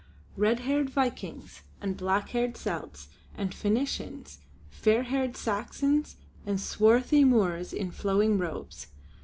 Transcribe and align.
Red 0.35 0.61
haired 0.61 0.89
Vikings 0.89 1.61
and 1.79 1.95
black 1.95 2.29
haired 2.29 2.57
Celts 2.57 3.09
and 3.37 3.53
Phoenicians, 3.53 4.39
fair 4.71 5.03
haired 5.03 5.37
Saxons 5.37 6.15
and 6.43 6.59
swarthy 6.59 7.23
Moors 7.23 7.71
in 7.71 7.91
flowing 7.91 8.39
robes. 8.39 8.87